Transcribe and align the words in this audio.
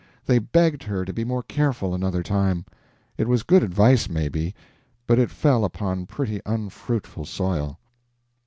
They 0.25 0.39
begged 0.39 0.81
her 0.81 1.05
to 1.05 1.13
be 1.13 1.23
more 1.23 1.43
careful 1.43 1.93
another 1.93 2.23
time. 2.23 2.65
It 3.19 3.27
was 3.27 3.43
good 3.43 3.61
advice, 3.61 4.09
maybe, 4.09 4.55
but 5.05 5.19
it 5.19 5.29
fell 5.29 5.63
upon 5.63 6.07
pretty 6.07 6.41
unfruitful 6.43 7.25
soil. 7.25 7.77